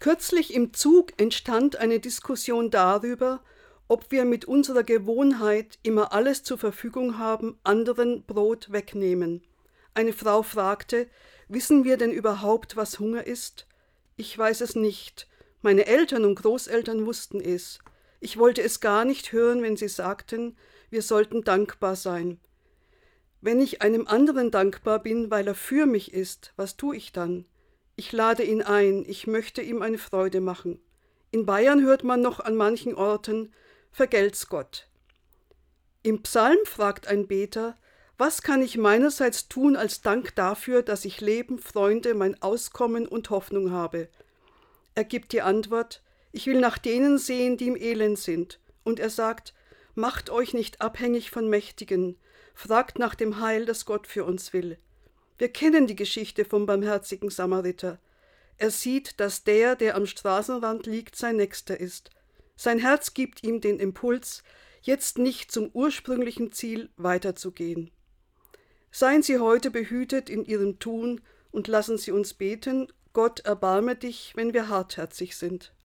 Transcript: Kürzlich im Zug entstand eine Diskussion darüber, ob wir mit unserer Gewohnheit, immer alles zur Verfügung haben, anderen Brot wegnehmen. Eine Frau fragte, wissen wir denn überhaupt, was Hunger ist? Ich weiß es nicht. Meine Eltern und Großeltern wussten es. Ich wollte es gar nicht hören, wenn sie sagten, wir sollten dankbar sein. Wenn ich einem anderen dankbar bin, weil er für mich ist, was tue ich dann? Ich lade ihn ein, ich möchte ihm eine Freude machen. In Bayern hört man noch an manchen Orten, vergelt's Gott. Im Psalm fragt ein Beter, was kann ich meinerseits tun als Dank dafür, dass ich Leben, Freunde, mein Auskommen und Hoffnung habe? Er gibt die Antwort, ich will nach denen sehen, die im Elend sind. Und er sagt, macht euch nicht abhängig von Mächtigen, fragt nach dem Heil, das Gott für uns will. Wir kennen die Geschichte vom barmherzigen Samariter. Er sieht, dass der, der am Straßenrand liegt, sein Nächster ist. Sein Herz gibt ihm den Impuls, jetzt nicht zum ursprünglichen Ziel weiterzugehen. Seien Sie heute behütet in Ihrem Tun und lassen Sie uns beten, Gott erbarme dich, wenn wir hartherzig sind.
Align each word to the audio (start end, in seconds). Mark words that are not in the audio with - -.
Kürzlich 0.00 0.54
im 0.54 0.72
Zug 0.72 1.12
entstand 1.20 1.76
eine 1.76 2.00
Diskussion 2.00 2.70
darüber, 2.70 3.44
ob 3.86 4.10
wir 4.10 4.24
mit 4.24 4.46
unserer 4.46 4.82
Gewohnheit, 4.82 5.78
immer 5.82 6.14
alles 6.14 6.42
zur 6.42 6.56
Verfügung 6.56 7.18
haben, 7.18 7.58
anderen 7.64 8.24
Brot 8.24 8.72
wegnehmen. 8.72 9.42
Eine 9.92 10.14
Frau 10.14 10.42
fragte, 10.42 11.06
wissen 11.48 11.84
wir 11.84 11.98
denn 11.98 12.12
überhaupt, 12.12 12.78
was 12.78 12.98
Hunger 12.98 13.26
ist? 13.26 13.66
Ich 14.16 14.36
weiß 14.36 14.62
es 14.62 14.74
nicht. 14.74 15.28
Meine 15.60 15.84
Eltern 15.84 16.24
und 16.24 16.36
Großeltern 16.36 17.04
wussten 17.04 17.38
es. 17.38 17.80
Ich 18.20 18.38
wollte 18.38 18.62
es 18.62 18.80
gar 18.80 19.04
nicht 19.04 19.32
hören, 19.32 19.62
wenn 19.62 19.76
sie 19.76 19.88
sagten, 19.88 20.56
wir 20.88 21.02
sollten 21.02 21.44
dankbar 21.44 21.94
sein. 21.94 22.40
Wenn 23.42 23.60
ich 23.60 23.82
einem 23.82 24.06
anderen 24.06 24.50
dankbar 24.50 25.02
bin, 25.02 25.30
weil 25.30 25.46
er 25.46 25.54
für 25.54 25.84
mich 25.84 26.14
ist, 26.14 26.54
was 26.56 26.78
tue 26.78 26.96
ich 26.96 27.12
dann? 27.12 27.44
Ich 28.00 28.12
lade 28.12 28.42
ihn 28.44 28.62
ein, 28.62 29.04
ich 29.06 29.26
möchte 29.26 29.60
ihm 29.60 29.82
eine 29.82 29.98
Freude 29.98 30.40
machen. 30.40 30.80
In 31.32 31.44
Bayern 31.44 31.82
hört 31.82 32.02
man 32.02 32.22
noch 32.22 32.40
an 32.40 32.56
manchen 32.56 32.94
Orten, 32.94 33.52
vergelt's 33.92 34.48
Gott. 34.48 34.88
Im 36.02 36.22
Psalm 36.22 36.56
fragt 36.64 37.08
ein 37.08 37.26
Beter, 37.26 37.76
was 38.16 38.40
kann 38.40 38.62
ich 38.62 38.78
meinerseits 38.78 39.48
tun 39.48 39.76
als 39.76 40.00
Dank 40.00 40.34
dafür, 40.34 40.80
dass 40.80 41.04
ich 41.04 41.20
Leben, 41.20 41.58
Freunde, 41.58 42.14
mein 42.14 42.40
Auskommen 42.40 43.06
und 43.06 43.28
Hoffnung 43.28 43.70
habe? 43.70 44.08
Er 44.94 45.04
gibt 45.04 45.32
die 45.32 45.42
Antwort, 45.42 46.02
ich 46.32 46.46
will 46.46 46.58
nach 46.58 46.78
denen 46.78 47.18
sehen, 47.18 47.58
die 47.58 47.68
im 47.68 47.76
Elend 47.76 48.18
sind. 48.18 48.60
Und 48.82 48.98
er 48.98 49.10
sagt, 49.10 49.52
macht 49.94 50.30
euch 50.30 50.54
nicht 50.54 50.80
abhängig 50.80 51.30
von 51.30 51.50
Mächtigen, 51.50 52.18
fragt 52.54 52.98
nach 52.98 53.14
dem 53.14 53.40
Heil, 53.42 53.66
das 53.66 53.84
Gott 53.84 54.06
für 54.06 54.24
uns 54.24 54.54
will. 54.54 54.78
Wir 55.40 55.48
kennen 55.48 55.86
die 55.86 55.96
Geschichte 55.96 56.44
vom 56.44 56.66
barmherzigen 56.66 57.30
Samariter. 57.30 57.98
Er 58.58 58.70
sieht, 58.70 59.18
dass 59.20 59.42
der, 59.42 59.74
der 59.74 59.94
am 59.96 60.04
Straßenrand 60.04 60.84
liegt, 60.84 61.16
sein 61.16 61.36
Nächster 61.36 61.80
ist. 61.80 62.10
Sein 62.56 62.78
Herz 62.78 63.14
gibt 63.14 63.42
ihm 63.42 63.62
den 63.62 63.78
Impuls, 63.78 64.42
jetzt 64.82 65.16
nicht 65.16 65.50
zum 65.50 65.70
ursprünglichen 65.72 66.52
Ziel 66.52 66.90
weiterzugehen. 66.98 67.90
Seien 68.90 69.22
Sie 69.22 69.38
heute 69.38 69.70
behütet 69.70 70.28
in 70.28 70.44
Ihrem 70.44 70.78
Tun 70.78 71.22
und 71.50 71.68
lassen 71.68 71.96
Sie 71.96 72.10
uns 72.10 72.34
beten, 72.34 72.88
Gott 73.14 73.40
erbarme 73.40 73.96
dich, 73.96 74.32
wenn 74.36 74.52
wir 74.52 74.68
hartherzig 74.68 75.38
sind. 75.38 75.72